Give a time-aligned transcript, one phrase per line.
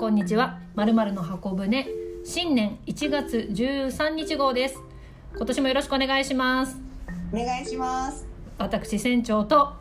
[0.00, 1.86] こんにちはまるまるの箱舟
[2.24, 4.80] 新年1月13日号です
[5.36, 6.78] 今年もよろしくお願いします
[7.30, 8.26] お願いします。
[8.56, 9.74] 私船長と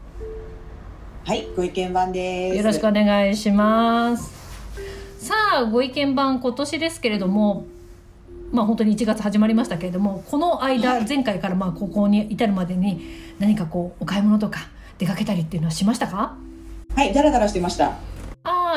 [1.24, 2.58] はい、ご意見番です。
[2.58, 7.64] よろしくお願いしますさあご意見番今年ですけれども
[8.52, 13.02] まあ本当に1月始まりましたけれどもこの間、はい前回からまあここに至るまでに
[13.40, 14.68] 何かこうお買い物とか
[14.98, 16.36] 出かけたりっていうのはしましたか？
[16.94, 17.94] はい、ダラダラしてました。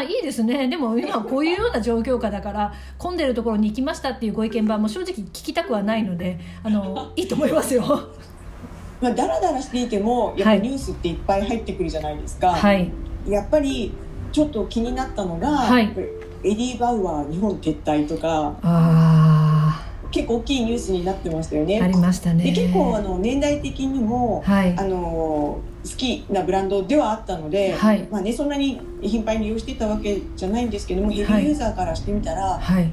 [0.02, 0.68] いいですね。
[0.68, 7.82] でも今こういうような状況下だから混んでるところに行きましたっていうご意見番も正直聞きたくはないのであの いいと思いますよ。
[9.00, 12.50] まあ、ダラダラしていても、やっぱニュースっていっぱい入ってくるじゃないですか。
[12.52, 12.88] はい。
[13.26, 13.92] やっぱり、
[14.30, 15.92] ちょっと気になったのが、はい。
[16.44, 20.78] エディ・バウアー日本撤退とか、あ結構大きいニュー。
[20.78, 21.92] スになってましたよああね。
[21.92, 28.06] りましたねで、結構あの年代的にも、はいあの好きなブランドではあったので、はい。
[28.10, 32.90] まあね、そんなに頻繁に利用していたわけじゃないんですけども、ヘビーユーザーからしてみたら、はい。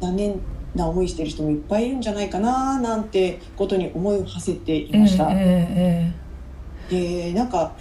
[0.00, 0.40] 残念
[0.74, 6.26] な思いしてる人もいっぱいいるんじゃないかななんてことに思いを馳せていえました、ええ
[6.88, 7.72] でなんか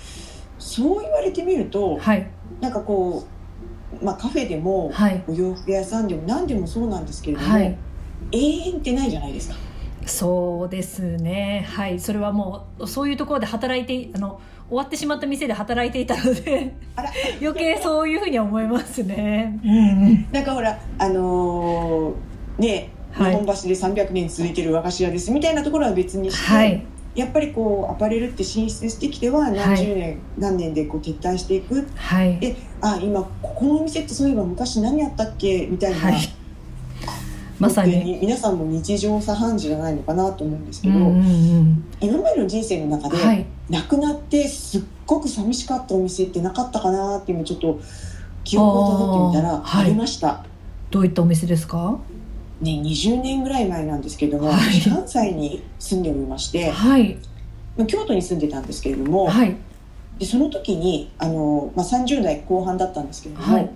[0.58, 2.28] そう言われてみるとえはい。
[2.60, 3.28] なんかこ
[4.02, 5.24] う、まあ、カフェでもはい。
[5.28, 7.78] お洋服屋さんでも何でもそうなんですけれども、はい。
[8.32, 9.56] 永遠ってないじゃないですか
[10.06, 11.66] そうですね。
[11.70, 12.00] はい。
[12.00, 14.40] それはもうそういうところで働いてあの
[14.70, 16.74] 終わってしまった店で働いていたので
[17.42, 19.60] 余計そういうふうには思いますね。
[19.64, 19.82] うんう
[20.12, 20.26] ん。
[20.32, 23.32] なんかほらあのーねはい。
[23.32, 23.70] 日本橋で
[24.04, 26.82] 300年続いてる和菓子屋ですみたいなところは別にして、はい。
[27.16, 31.88] やっぱりこうアパレルって進出してきては何十年、何年でこう撤退していく。
[31.96, 32.38] はい。
[32.40, 35.66] であ今ここのお店ってそういえば昔何やったっけ？
[35.68, 36.16] みたいな、はい
[37.60, 37.98] まさに。
[38.04, 38.20] に。
[38.22, 43.46] 皆さんも日常茶飯事じゃないのかなと思うんですけど、うんうんうん今までの人生の中で、はい。
[43.70, 47.80] 亡くなってすっごく寂しかったお店ってなかったかなって今ちょっと
[48.44, 50.46] 記憶をたどってみたらありました、
[50.92, 51.98] どういったお店ですか？
[52.62, 54.80] ね、20年ぐらい前なんですけども、はい。
[54.82, 57.18] 私関西に住んでおりまして、はい。
[57.78, 59.56] まあ京都に住んでたんですけれども、はい。
[60.20, 63.70] でその時にあの、まあ、30代後半だったんですけれども、はい。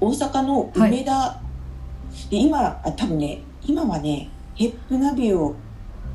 [0.00, 1.40] 大阪の梅田、
[2.30, 5.54] で今あ多分ね今はねヘップナビオ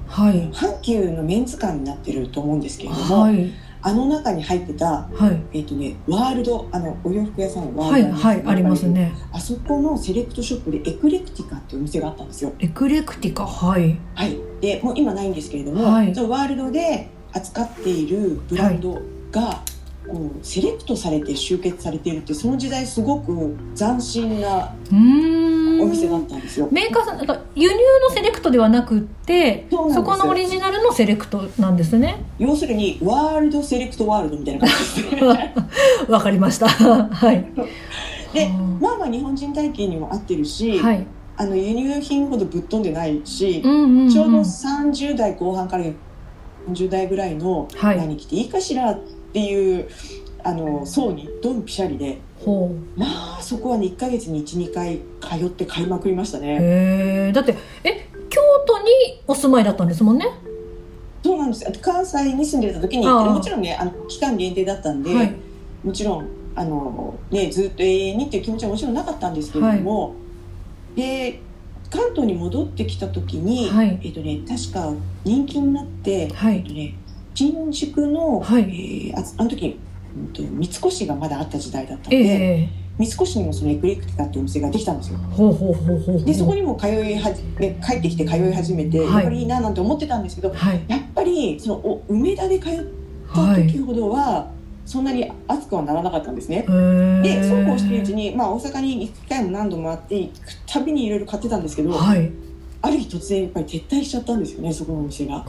[0.07, 0.49] はい。
[0.51, 3.51] 阪急のメンズ館になってると思うんですけれども、はい。
[3.81, 5.57] あの中に入ってた、はい。
[5.57, 9.13] えっとね、ワールドあのお洋服屋さんのワはいールドはいありますね。
[9.31, 12.53] あそこのセレクトショップでエクレクティカっていうお店があったんですよ。
[12.59, 13.97] エクレクティカはい。
[14.13, 16.13] はい、でもう今ないんですけれども、はい。
[16.15, 19.01] そのワールドで扱っているブランド
[19.31, 19.61] が、
[20.07, 24.73] こうセレクトされて集結されているってその時代すごく斬新な
[25.81, 26.67] お店だったんですよ。
[26.71, 27.75] メーカーさんなんか輸入
[28.07, 32.23] のセレクトではなくってそこのオリジナルのセレクトなんですね。
[32.39, 35.55] 要するにワールドセレクトワールドみたいな感じですね。
[36.07, 36.67] わかりました。
[36.69, 37.45] はい。
[38.33, 41.05] でうんまあまあ日本人体型にも合ってるし、はい。
[41.37, 45.85] あの輸入品ほどぶっ飛んでないし、うんうんうんちょうど30代後半から
[46.69, 47.97] 40代ぐらいのはい。
[47.97, 49.89] 何着ていいかしらっていう
[50.43, 52.19] あの層にドンピシャリで
[52.95, 56.57] まあそこはね1ヶ月に12回通って買いまくりましたね。
[56.59, 56.59] へ
[57.29, 58.89] えだってえ京都に
[59.27, 60.25] お住まいだったんですもんね？
[61.23, 61.63] そうなんです。
[61.63, 65.35] よ関西に住んでた時にもちろんねあの期間限定だったんで、はい。
[65.83, 70.13] もちろんあの、ね、ずっと永遠にっていう気持ちはもちろんなかったんですけれども、
[70.95, 71.39] で
[71.89, 73.99] 関東に戻ってきた時に、はい。
[74.03, 76.57] えっとね、確か人気になって、はい。
[76.57, 76.93] えっとね、
[77.35, 78.63] 新宿の、はい。
[78.63, 79.79] えーああの時、
[80.17, 85.19] うんと、三越がまだあった時代だったのえで、え三越にもそのエクレクティカっていうお店ができたんですよ。
[86.25, 89.07] でそこにも通いはじ、ね、帰ってきて通い始めて、はい。
[89.11, 90.85] やっぱりいいななんて思ってたんですけどはい。
[90.87, 92.85] やっぱりそのお梅田で通っ
[93.33, 94.49] たはい時ほどは、
[94.85, 96.61] そんなに熱くはならなかったんですね。
[96.61, 100.33] でそうこうしているうちに、まあ、大阪に行く機会も何度もあって行く
[100.65, 102.31] たびにいろいろ買ってたんですけど、はい。
[102.81, 105.37] ある日突然やっぱり撤退しちゃったんですよねそこのお店が。
[105.37, 105.43] あ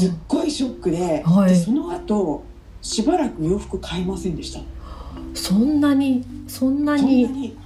[0.00, 1.50] すっーごいショックで,、はい。
[1.50, 2.42] でその後
[2.82, 4.60] しばらく洋服買いませんでした。
[5.34, 7.56] そんなにそんなに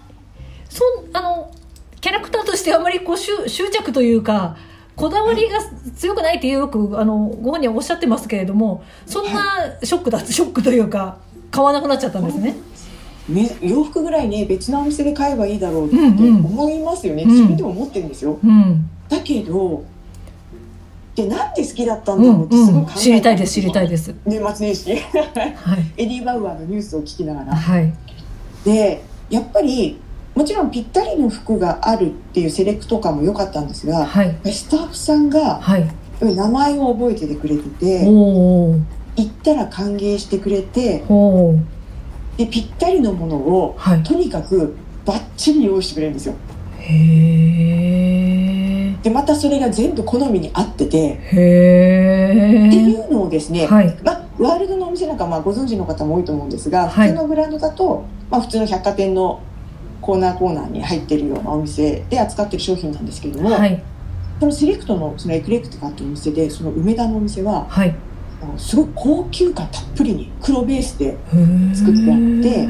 [0.68, 1.50] そんあの
[2.00, 4.56] キャラクターとしてあまりこう執執着というか
[4.96, 5.58] こだわりが
[5.96, 11.18] 強くないってよくあのご本人はおっしゃってますけれどもそんなショックだショックというか
[11.50, 12.56] 買わなくなっちゃったんですね。
[13.28, 16.44] め洋服ぐらいね別のお店で買えばいいだろうってうんうん。
[16.44, 17.30] 思いますよね、うん。
[17.30, 18.38] 自分でも思ってるんですよ。
[18.44, 19.82] うん、だけど
[21.14, 24.14] でなんで好きだったんうだろうんってすごい考えうん、知りたいです知りたいです。
[24.26, 24.90] 年末年始。
[24.94, 25.92] はい。
[26.02, 27.54] エディ・バウアーのニュースを聞きながら。
[27.54, 27.92] はい。
[28.64, 30.00] でやっぱり
[30.34, 34.36] もちろんぴったりの服があるっていうセレクト感も良かったんですがはい。
[34.52, 35.88] スタッフさんがはい。
[36.20, 38.76] 名前を覚えててくれてて行
[39.22, 41.04] ったら歓迎してくれて
[42.36, 44.02] でぴったりのものをはい。
[44.02, 44.74] とにかく
[45.04, 46.34] バッチリ用意してくれるんですよ。
[46.80, 48.13] へえ
[49.04, 53.94] でまたそれが全部好みに合っててへっていえうのをですね、はい。
[54.02, 57.10] まあ、ワールドのお店なんかまあご存知の方も多いと思うんですが、はい。
[57.10, 59.42] 普通のブランドだと、まあ、普通の百貨店の
[60.00, 63.82] コーナーコーナーに入ってるようなお店で扱ってる商品なんですけれども、はい。
[64.40, 67.94] そのセレクトのそのエクレクティカっていうお店でその梅田のお店ははい。
[68.56, 71.16] すごい高級感たっぷりに黒ベースで
[71.74, 72.68] 作ってあって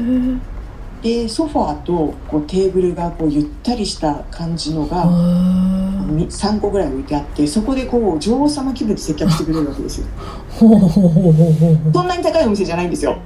[1.01, 9.69] でソファーとこうテーブルがこうゆったりした感じのがあみ3個ぐらい置いてあってそこでこう女王様気分で接客してくれる。
[9.69, 10.07] わけですよ
[10.59, 13.21] そんなに高いお店じゃないんですよ。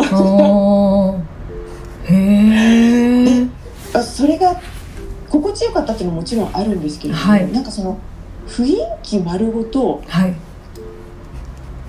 [2.05, 3.47] へえ
[3.93, 4.59] あそれが
[5.29, 7.51] 心地よかったっていうのももちろんあるんですけれども、はい。
[7.51, 7.97] なんかその
[8.47, 10.33] 雰囲気丸ごとはい。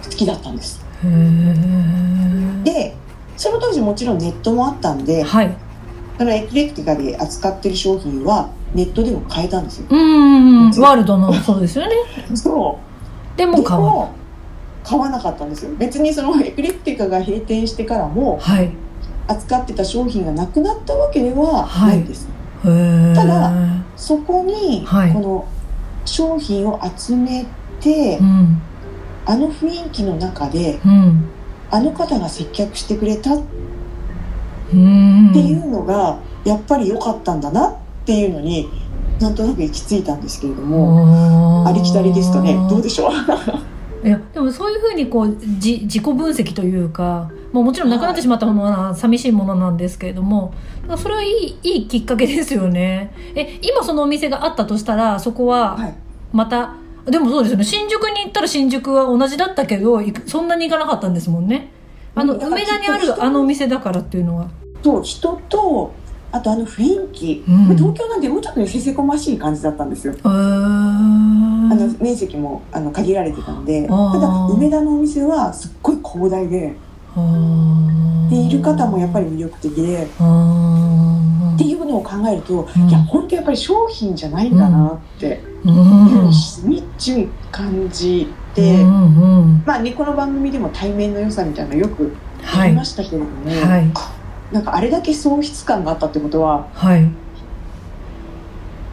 [0.05, 0.85] 好きだったんです。
[1.03, 2.97] へえで
[3.37, 5.57] その当時もちろんネットもあったんではい
[6.21, 9.87] そのエクレクティカで扱ってる商品はネットでも買えたんですよ。
[9.89, 10.71] うん。
[10.73, 11.33] ワールドの。
[11.33, 11.95] そうですよね。
[12.35, 12.79] そ
[13.35, 13.39] う。
[13.39, 14.11] でも買わ
[14.85, 15.75] 買わなかったんですよ。
[15.79, 18.71] 別にそのエクレクティカが閉店してからもはい。
[19.29, 22.29] 扱ってた商品がなくなったわけではないです、
[22.65, 23.53] へえただ
[23.97, 25.13] そこにはい。
[25.15, 25.49] この
[26.05, 27.47] 商品を集め
[27.81, 28.61] て、うん。
[29.25, 31.25] あの雰囲気の中でうん。
[31.71, 33.43] あの方が接客してくれたっう
[34.77, 35.31] ん。
[35.33, 37.75] ていうのがやっぱり良かったんだなっ
[38.05, 38.69] ていうのに
[39.21, 42.55] なんとなく行き着いたんですけれどもありきたりですかね。
[42.69, 43.13] どうでしょう？
[44.03, 50.55] いやでもそういうふうにこうじ自己分析というか、もうもちろんなくなってしまったものは寂しいものなんですけれども
[50.97, 53.13] それはいいいいきっかけですよね。
[53.35, 55.95] え今そのお店があったとしたらそこははい。
[56.33, 56.77] また、
[57.07, 57.65] でもそうですよね。
[57.65, 61.71] 新宿に行ったら新宿は同じだったけどそんなに行かなかったんですもんね。
[62.15, 64.49] あの梅田にあるあのお店だからっていうのは
[64.83, 65.93] そう人と
[66.33, 67.77] あとあの雰囲気、うん。
[67.77, 70.15] 東京なんでもうちょっとねせせこましい感じだったんですよ。
[70.23, 76.77] あの面積もあの限られてたんでただ梅田のお店はすっごい広大で
[78.31, 80.07] でいる方もやっぱり魅力的でっ
[81.59, 82.89] ていうのを考えると、うん。
[82.89, 89.63] いや本当やっぱり商品じゃないんだなってういうんのをしみじみ感じて、うんうん。
[89.67, 93.91] まあねこの番組でも対面の良さみたいなのよくはい言いましたけれども、はい
[94.53, 97.09] なんかあれだけ喪失感があったってことははい。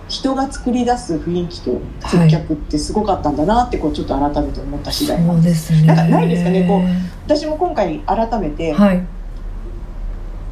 [0.08, 5.88] 人が作り出す雰囲気と接客ってすごかったんだなってこうちょっと改めて思った次第なそんでうですすね。
[5.88, 6.82] なんかないですかねこ
[7.26, 9.04] 私も今回改めて、はい。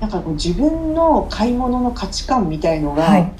[0.01, 3.31] なんかこう自分の買い物の価値観みたいのが、はい。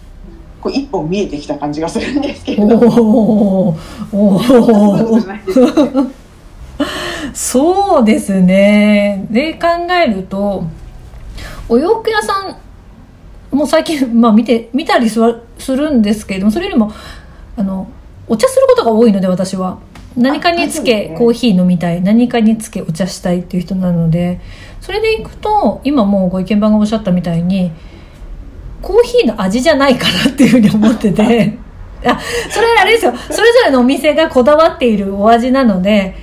[0.62, 3.76] こう一本見えてきた感じがするんですけれおどお
[4.14, 4.42] おお
[7.34, 9.28] そうですね。
[9.30, 10.64] で考えると
[11.68, 12.58] お洋服屋さ
[13.52, 16.92] んも最近、まあ、見て見たりするするんですけれどもそれよりも
[17.58, 17.90] あの
[18.28, 19.80] お茶することが多いので私は。
[20.18, 22.02] 何かにつけコーヒー飲みたい。
[22.02, 24.40] 何かにつけお茶したいっていう人なので
[24.80, 27.72] それでいくと今もうご意見番がおっしゃったみたいに
[28.82, 31.58] コーヒーの味じゃないかなっていうふうに思ってて。
[32.06, 32.20] あ
[32.50, 33.14] それはあれですよ。
[33.32, 36.16] それぞれのお店がこだわっているお味なので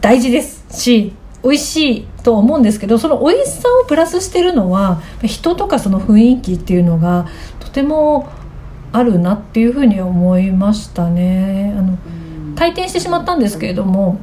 [0.00, 7.28] 大事ですし美味しいと思うんですけどその美味しさをプラスしてるのは人とかその雰囲気っていうのが
[7.60, 8.28] とても
[8.92, 11.74] あるなっていうふうに思いましたね。
[11.76, 11.98] あの
[12.54, 14.18] 退店してしまったんですけれども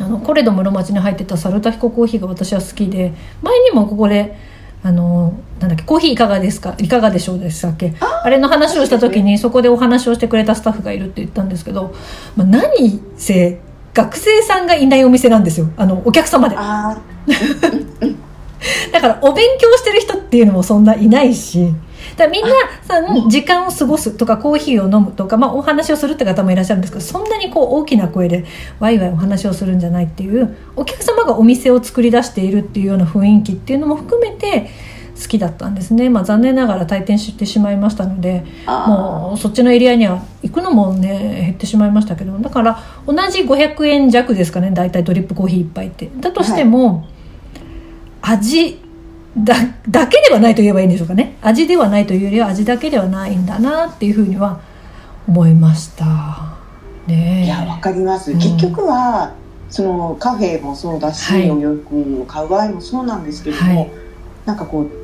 [0.00, 3.12] あのコレド室町に入ってたサルタヒココーヒーが私は好きで
[3.42, 4.36] 前にもここで
[4.82, 6.74] あのなんだっけコーヒーいかがですか？
[6.78, 7.94] いかがでしょうでしたっけ？
[8.00, 11.94] あれの話をした時にそこでお話をしてくれたスタッフがいるって言ったんですけど、
[12.34, 13.60] まあ、何せ
[13.94, 15.68] 学生さんがいないお店なんですよ。
[15.76, 16.56] あのお客様で。
[16.58, 16.98] あ
[18.92, 21.74] だからお勉強してる人っていうのもそんないないし。
[22.16, 22.50] だみんな
[22.82, 28.44] さ時間を過ごすとかコーヒーを飲むとか、まあ、お話をするって方もいらっしゃるんですけどそんなにこう大きな声で
[28.78, 34.70] ワイワイお話をするんじゃないっていうお客様がお店を作り出しているっていうような雰囲気っていうのも含めて
[35.20, 44.70] 好きだったんですね、まあ、残念ながら退店してしまいましたのであもうそっちのエリアには行くのもね減ってしまいましたけどだから同じ500円弱ですかね。
[44.70, 46.10] 大体ドリップコーヒー一杯って。
[46.20, 47.06] だとしても、
[48.22, 48.80] 味
[49.36, 49.54] だ
[49.88, 51.36] だけではないと言えばいいんでしょうかね。
[51.42, 54.60] 味ではないというよりは味だけではないんだなっていうふうには
[55.28, 56.04] 思いました
[57.06, 57.42] ね。
[57.42, 58.38] えいやわかります、うん。
[58.38, 59.34] 結局は
[59.68, 61.50] そのカフェもそうだし、はい。
[61.50, 63.90] お洋服を買う場合もそうなんですけれども、はい。
[64.46, 64.99] なんかこう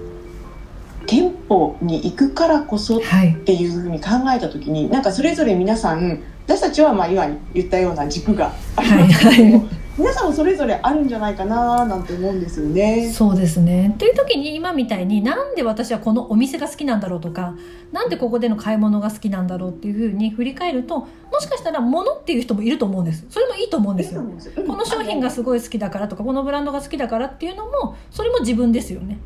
[1.46, 13.10] 店舗に行くからこそっはいていうふうに考えた時になんかそれぞれ皆さん私たちはまあ今言ったような軸がありますけども、はいはい皆さんもそれぞれあるんじゃないかななんて思うんですよね。
[13.10, 17.54] そうですねっていう時に今みたいになんで私はこのお店が好きなんだろうとか
[17.92, 21.08] なんでここでの買い物が好きなんだろうっていうふうに振り返るとも
[21.40, 24.22] しかしたら物っていう人もいると思うんですそれもいいと思うんですよ。
[24.66, 29.18] この商品がすごい好きだからとかこのブランドが好きだからっていうのもそれも自分ですよね。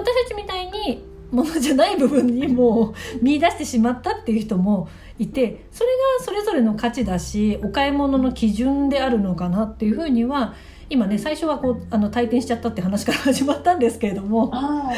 [0.00, 4.88] 私たちみたいにものじゃない部分にもう見出してしまったっていう人も
[5.18, 10.54] いてそれがそれぞれの価値だしお買い物の基準であるのかなっていうふうには
[10.88, 14.90] 今ね最初はこうあの退店しちゃったって話から始まったんですけれどもあ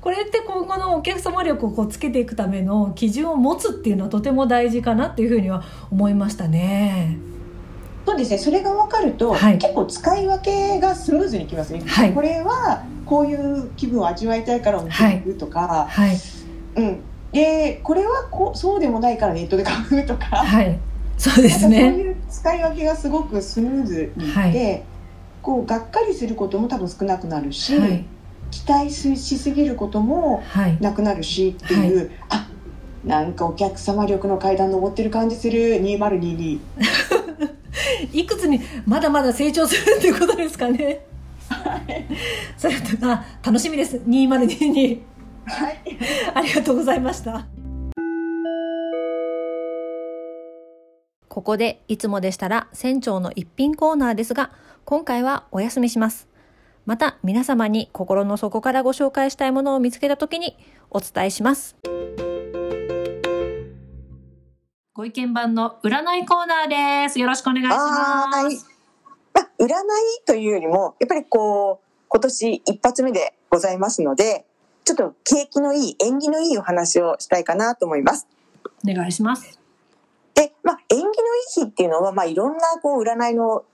[0.00, 5.62] これって今後のお客様力をこうつけていくための基準を持つっていうのはとても大事かなっていうふうには
[5.92, 7.27] 思いましたね。
[8.08, 8.38] そうですね。
[8.38, 9.58] それが分かると、はい。
[9.58, 12.14] 結構使い分けがスムーズにいきますね、はい。
[12.14, 16.16] これはこういう気分を味わいたいからお店に行くとか、はい、
[16.76, 17.00] うん、
[17.32, 20.78] でこれはこうそうでもないからネットで買うとか、はい、
[21.18, 21.98] そうですなんかそうね。
[21.98, 24.82] いう使い分けがすごくスムーズにいって、はい。
[25.42, 28.06] こうがっかりすることも多分少なくなるし、はい、
[28.50, 32.48] 期待しすぎることもはい、なくなるしっていう、あ
[33.04, 35.74] なんかお客様力の階段登ってる感じする。
[35.82, 36.58] 2022
[38.12, 41.04] いくつにまだまだ成長するっていうことですかね。
[42.56, 43.96] それとあ楽しみです。
[43.96, 45.00] 2022
[45.46, 45.78] はい。
[46.34, 47.46] ありがとうございました。
[51.28, 54.50] ここでいつもでしたら船長の一品コーナーですが
[54.84, 56.28] 今回はお休みします。
[56.88, 60.56] また皆様に心の底からご紹介したいものを見つけた時に
[60.90, 61.76] お伝えします
[64.98, 67.20] ご意見番の占いコーナーです。
[67.20, 67.80] よろしくお願いします。
[68.36, 68.56] はい。
[69.32, 69.70] まあ、占い
[70.26, 74.44] というよりもやっぱりこう今年一発目でございますので
[74.84, 78.26] ちょっと景気のいい縁起のいいお話をしたいかなと思います。
[78.84, 79.60] お願いします。
[80.34, 81.12] で、まあ、縁起のいい
[81.48, 83.64] 日っていうのは、まあ、いろんなこう占いの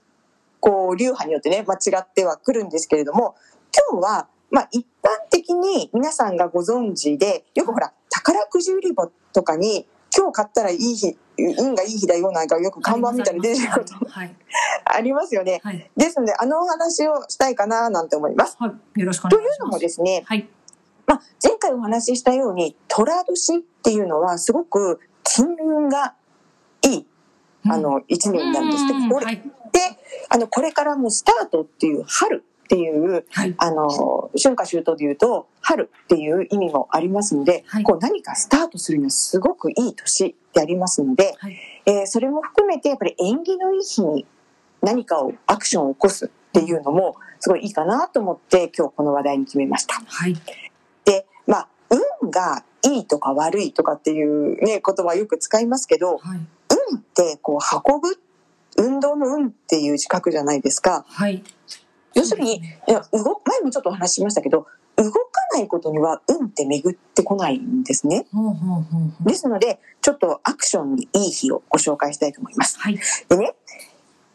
[0.61, 3.35] こう流派によってね、まあ、違ってはくるんですけれども
[3.91, 14.35] 今日は、まあ、一般的に皆さんがご存知でよくほら宝くじ売り場とかに今日買ったらいい日運がいい日だよなんかよく看板みたいに出てることはい。
[14.85, 15.61] ありますよね。
[15.65, 15.91] はい。
[15.97, 18.57] ですのであのお話をしたいかななんて思います。
[18.61, 19.01] はい。
[19.01, 20.49] よろしくおというのもですね、はい。
[21.07, 26.15] まあ、前回お話ししたように寅年っていうのはすごく金運が
[26.83, 27.07] いい
[27.69, 29.09] あの一年なんですうん。
[29.09, 29.81] でこで
[30.29, 33.55] あのこれからもうスタートっていう春っていうはい。
[33.59, 37.83] あの春夏秋冬でいうと春っていう意味もありますので、はい。
[37.83, 41.57] こう何かスタートするにはすごくいい年でありますので、はい。
[41.87, 44.27] えーそれも含めてやっぱり縁起のいい日に
[44.83, 50.03] 何かをアクションを起こすっていうのもすごいいいかなと思って今日この話題に決めました。
[50.07, 50.37] はい。
[51.05, 51.69] でまあ
[52.23, 56.41] 運がいいとか悪いとかっていうね言葉よく使いますけどはい。
[56.91, 58.19] 運ってこう運ぶ
[58.77, 61.05] 運動の運っていう字書くじゃないですか。
[61.09, 61.43] はい
[62.15, 64.67] 要するにいや動前もちょっとお話ししましたけど
[64.97, 65.19] 動か
[65.53, 68.27] ないことには運って巡ってこないんですね。
[69.21, 72.79] ですのでちょっとアクションにいい日をご紹介したいと思います。
[72.79, 72.99] はい。
[73.29, 73.55] でね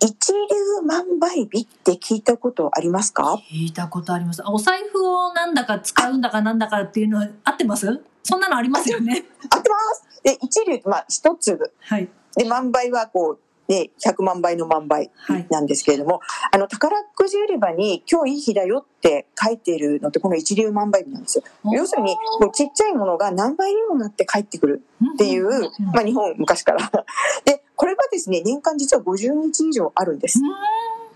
[0.02, 3.42] 一粒万倍日って聞いたことありますか？
[3.52, 4.42] 聞いたことあります。
[4.46, 8.02] あお財布をなんだか使うんだかなんだかっていうのは合ってます？
[8.24, 9.26] そんなのありますよね。
[9.54, 10.24] 合ってます。
[10.24, 11.72] で一粒まあ一粒。
[11.82, 12.10] はい。
[12.36, 15.48] で万倍はこうね100万倍の万倍はい。
[15.50, 16.20] なんですけれども、
[16.52, 21.44] あの宝くじ売り場に今日いい日だよって書いているのってこの一粒万倍日なんですよ。
[21.72, 24.84] 要するにこうちっちゃいものが何倍にもなって帰ってくる
[25.14, 26.92] っていう、まあ日本昔から。
[27.46, 30.40] で、これがですね、年間実は50日以上あるんです。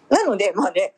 [0.09, 0.93] なので、まあね、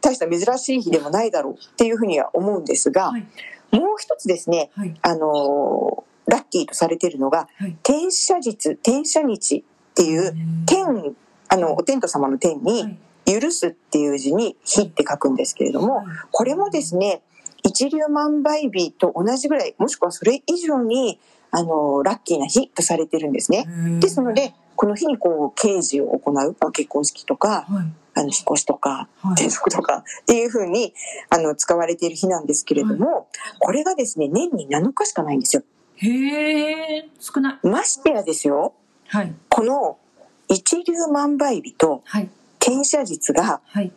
[0.00, 3.26] 大した珍しい日でもないだろうっていうふうには思うんですが、はい。
[3.72, 4.94] もう一つですね、はい。
[5.02, 7.76] あのーラッキーとされているのが、はい。
[7.82, 10.34] 天赦日、天赦日っていう、
[10.66, 11.14] 天、
[11.48, 12.98] あの、お天道様の天に、はい。
[13.26, 16.06] 許すっていう字に日って書くんですけれども、はい。
[16.30, 17.22] これもですね、
[17.62, 21.18] 一粒万倍日と同じぐらい、もしくはそれ以上に、
[21.50, 23.66] あの、ラッキーな日とされてるんですね。
[24.00, 27.92] ですので、この日にこう、刑事を行う、まあ結婚式とか、はい。
[28.16, 29.32] あの、引っ越しとか、はい。
[29.32, 30.92] 転職とかっていうふうに、
[31.30, 33.28] あの、使われている日なんですけれども、
[33.60, 35.62] これがですね、年に7日しかないんですよ。
[35.96, 37.66] へえ少ない。
[37.66, 38.74] ましてやですよ、
[39.08, 39.34] はい。
[39.48, 39.98] この
[40.48, 42.30] 一粒万倍日とはい。
[42.60, 43.92] 転写日がはい。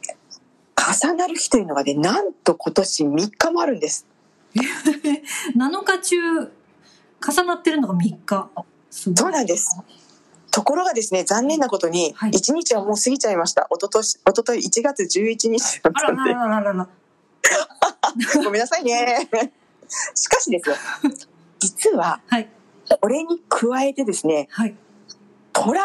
[0.75, 4.05] 重なる日というのがね、なんと今年3日もあるんです。
[4.55, 6.17] 7日中
[7.25, 8.49] 重なってるのが3日。
[8.89, 9.81] そうなんです。
[10.51, 12.31] ところがですね、残念なことに、はい。
[12.31, 13.67] 1日はもう過ぎちゃいました。
[13.69, 16.89] おととし、おととい1月11日だったんで、あらららららら。
[18.43, 19.29] ごめんなさいね。
[20.15, 20.75] しかしですよ、
[21.59, 22.49] 実は、はい。
[23.01, 24.75] これに加えてですね、はい
[25.57, 25.81] 虎、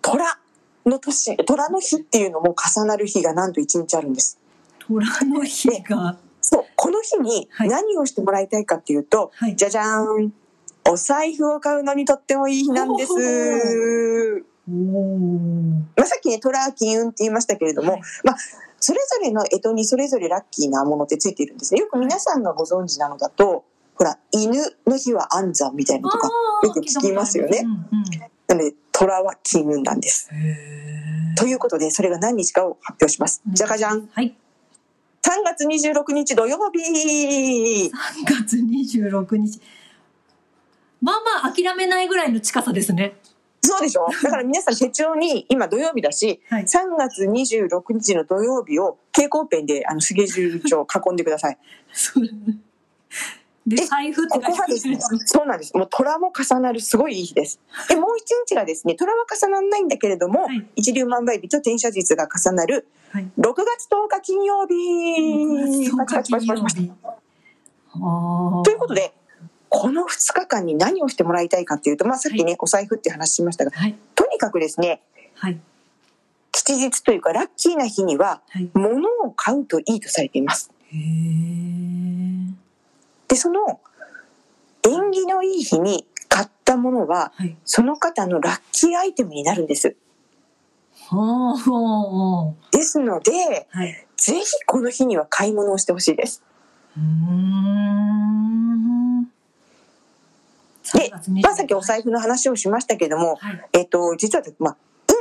[0.00, 0.38] 虎
[0.86, 4.38] の年、虎の日っていうのも重なる日がなんと1日あるんです。
[4.78, 6.16] 虎の日が。
[6.40, 9.56] そう、この日にはい何をしてもらいたいかっていうと、はい。
[9.56, 10.32] じゃじゃーん。
[10.90, 13.12] お財布を買うのにとってもいい日なんです。
[15.96, 18.36] まあ、さっきね、トラ金運って言いましたけれども、はいまあ、
[18.80, 21.80] それぞれの干支にそれぞれラッキーなものってついているんですね。
[21.80, 23.64] よく皆さんがご存知なのだと、
[23.98, 24.52] ほら、犬
[24.86, 26.30] の日は安産みたいなのとか、
[26.62, 28.04] よく聞きますよねうんうん
[28.48, 30.30] なので、虎は金運なんです。
[31.36, 33.42] ということで、それが何日かを発表します。
[33.46, 34.08] じゃがじゃん。
[34.10, 34.34] はい。
[35.22, 37.90] 3月26日土曜日3
[38.24, 39.60] 月26日。
[41.02, 43.16] まあまあ諦めないぐらいの近さですね。
[43.62, 44.06] そうでしょ？
[44.22, 46.62] だから皆さん手帳に今土曜日だし、はい。
[46.62, 51.58] 3月26日の土曜日を蛍光ペンであのスケジュール帳囲んでください。
[51.92, 52.30] そうで、
[53.72, 54.52] え財布ここ
[55.26, 55.76] そうなんです。
[55.76, 57.60] もう虎も重なるすごいいい日です。
[57.88, 63.28] で、もう一日がですね、虎は重ならないんだけれども、はい一粒万倍日と転写日が重なるはい。
[63.38, 65.90] 6月10日金曜日。
[65.90, 66.92] パチパチパチパチパチ
[67.94, 69.12] あということで、
[69.68, 73.96] この2日間に何をしてもらいたいかっていうと、まあさっきね、お財布って話しましたが、はい。
[74.14, 75.02] とにかくですね、
[75.34, 75.58] はい。
[76.52, 78.70] 吉日というかラッキーな日には、はい。
[78.74, 80.70] 物を買うといいとされています。
[80.92, 81.78] へー
[82.47, 82.47] で、
[83.38, 83.80] その
[84.84, 87.56] 縁起のいい日に買ったものは、はい。
[87.64, 89.96] その方のラッキーアイテムになるんです。
[92.70, 94.06] ですので、はい。
[94.16, 96.42] ぜひこの日には買い物をしてほしいです。
[96.96, 97.68] うーん。
[100.94, 103.68] で3月25まあさっきお財布の話をしましたけれども、はい。
[103.72, 104.76] えっと、実は、まあ、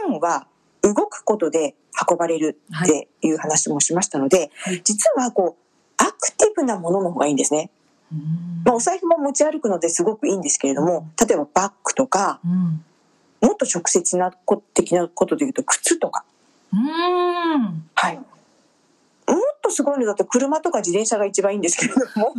[0.08, 0.48] 運は
[0.82, 1.76] 動くことで
[2.10, 4.82] 運ばれるっていう話もしましたので、はい。
[4.84, 7.72] 実はこう、アクティブなものの方がいいんですね。
[8.64, 12.84] まあ、お財布も持ち歩くのですごくいいんですけれども、例えばバッグとか、うん。
[13.42, 16.26] もっと直接なこ的なことで言うと靴とか、
[16.74, 17.90] うーん。
[17.94, 18.18] はい。
[18.18, 18.26] もっ
[19.62, 22.34] とすごいのだと車とか自転車が一番いいんですけれども、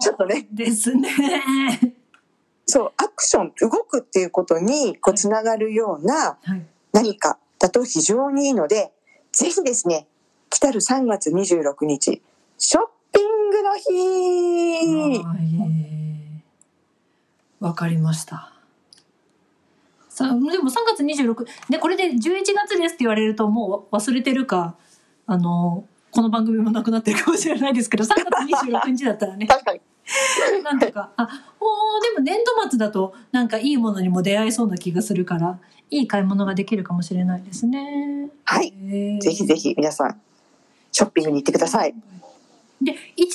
[0.00, 1.10] ちょっとね、ですね。
[2.66, 6.66] そう、アクション、動くっていうことにこうつながるようなはい。
[6.92, 8.92] 何かだと非常にいいので、
[9.32, 10.06] ぜひですね、
[10.50, 12.22] 来たる3月26日、
[12.56, 16.44] ショッピングの日はい。
[17.60, 18.52] わかりました。
[20.08, 22.18] さでも3月26でこれで11
[22.54, 24.74] 月ですって言われるともう忘れてるか
[25.26, 29.80] あのこの番組もなくなってるかもしれないですけど3月26日だったらね 確かに。
[30.64, 31.22] なんとかあ
[31.60, 35.58] おーでも年度末だとなんかいいものにも出会えそうな気がするから
[35.90, 38.30] いい買い物ができるかもしれないですね。
[38.44, 38.72] はい。
[39.20, 40.20] ぜひぜひ皆さん、
[40.92, 41.94] ショッピングに行ってください。
[42.82, 43.34] で1月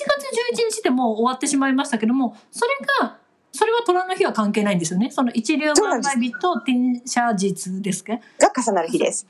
[0.62, 3.18] 11日でもう終わってしまいましたけどもそれが
[3.52, 8.22] それは虎の日は関係ないんですよねその一粒万倍日と転写日ですかが
[8.56, 9.28] 重なる日です。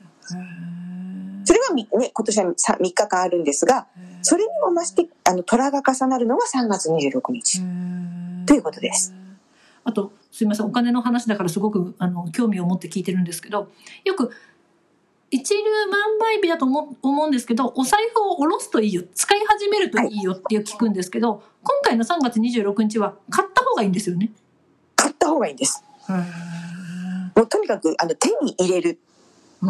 [1.46, 3.86] それはみね、今年は 3, 日間あるんですが、
[4.22, 7.60] それにも増して、あの、虎が重なるのが3月26日。
[8.46, 9.14] ということです。
[9.84, 13.70] あとすいませんお金の話だからすごくあの興味を持って聞いてるんですけど
[14.04, 14.30] よく
[15.34, 24.30] 一粒万倍日だと思思うんですけどお財布を下ろすといいよ使い始めるといいよっていう聞くんですけど、今回の3月26日は買った方がいいんですよね。
[24.94, 25.82] 買った方がいいんです。
[27.34, 28.98] もうとにかく、あの、手に入れる。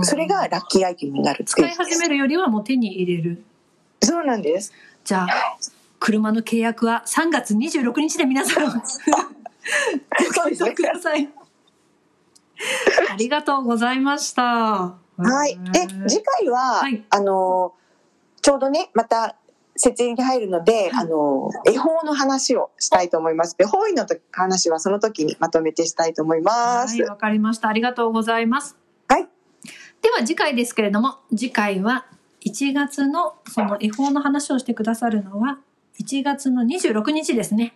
[0.02, 1.44] それがラッキーアイテムになる。
[1.44, 3.42] 使い始めるよりはもう手に入れる。
[4.02, 4.72] そうなんです。
[5.04, 5.28] じゃあ
[6.00, 8.82] 車の契約は3月26日で皆さん ご
[10.42, 11.30] 検討ください。
[13.10, 15.03] ありがとうございました。
[15.16, 15.58] ははい。
[15.72, 17.74] で、次回は、はいあの、
[18.42, 19.36] ちょうどね、また、
[19.76, 23.56] 設営に入るので、あの、恵方の話をしたいと思います。
[23.56, 26.96] で、方位の時話はその時にまとめてしたいと思います。
[26.96, 27.68] い、わかりました。
[27.68, 28.76] ありがとうございます。
[29.08, 29.28] はい。
[30.02, 32.06] では次回ですけれども、次回は
[32.44, 35.58] 1月のその恵方の話をしてくださるのは
[35.98, 37.74] 1月の26日ですね。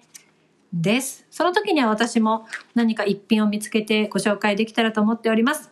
[0.73, 1.27] です。
[1.31, 5.71] その時には私も何か一品を見つけてご紹介できたらと思っております。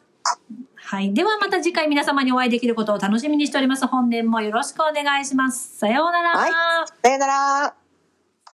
[0.88, 1.12] はい。
[1.12, 3.84] ではまた次回皆様にお会いできることを楽しみにしております。
[3.88, 5.78] 本年もよろしくお願いします。
[5.78, 6.38] さようなら。
[6.38, 6.52] はい
[7.02, 7.85] さようなら。